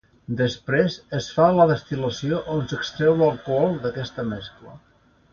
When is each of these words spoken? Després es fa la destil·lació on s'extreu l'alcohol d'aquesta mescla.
Després 0.37 0.93
es 1.17 1.25
fa 1.33 1.49
la 1.57 1.67
destil·lació 1.71 2.39
on 2.55 2.63
s'extreu 2.71 3.13
l'alcohol 3.19 3.77
d'aquesta 3.83 4.25
mescla. 4.31 4.73